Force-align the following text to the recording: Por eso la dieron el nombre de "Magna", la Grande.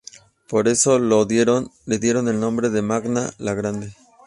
Por 0.49 0.67
eso 0.67 0.97
la 0.97 1.23
dieron 1.25 1.69
el 1.85 2.39
nombre 2.39 2.71
de 2.71 2.81
"Magna", 2.81 3.31
la 3.37 3.53
Grande. 3.53 3.93